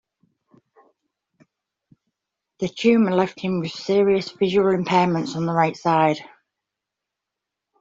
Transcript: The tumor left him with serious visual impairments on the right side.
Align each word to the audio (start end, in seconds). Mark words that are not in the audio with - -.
The 2.57 2.69
tumor 2.69 3.13
left 3.13 3.39
him 3.39 3.59
with 3.59 3.69
serious 3.69 4.31
visual 4.31 4.75
impairments 4.75 5.35
on 5.35 5.45
the 5.45 5.53
right 5.53 5.77
side. 5.77 6.17